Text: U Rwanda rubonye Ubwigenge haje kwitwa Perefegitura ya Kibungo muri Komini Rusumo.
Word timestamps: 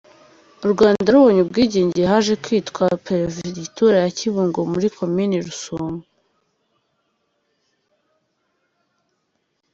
U 0.65 0.67
Rwanda 0.73 1.07
rubonye 1.15 1.39
Ubwigenge 1.43 2.01
haje 2.11 2.33
kwitwa 2.43 2.85
Perefegitura 3.05 3.95
ya 4.03 4.09
Kibungo 4.17 4.59
muri 4.71 4.87
Komini 4.97 5.35
Rusumo. 5.45 5.97